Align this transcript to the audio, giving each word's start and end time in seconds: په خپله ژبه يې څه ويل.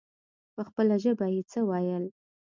په 0.53 0.61
خپله 0.67 0.95
ژبه 1.03 1.25
يې 1.33 1.41
څه 1.51 1.59
ويل. 1.69 2.03